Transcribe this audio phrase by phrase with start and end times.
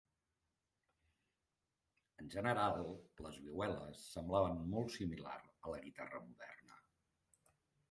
[2.23, 2.81] En general,
[3.27, 6.83] les vihueles semblaven molt similar a la guitarra moderna.